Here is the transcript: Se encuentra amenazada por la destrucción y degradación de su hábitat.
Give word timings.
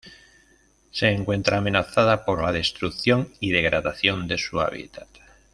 Se 0.89 1.11
encuentra 1.11 1.57
amenazada 1.59 2.25
por 2.25 2.41
la 2.41 2.51
destrucción 2.51 3.31
y 3.39 3.51
degradación 3.51 4.27
de 4.27 4.39
su 4.39 4.59
hábitat. 4.59 5.07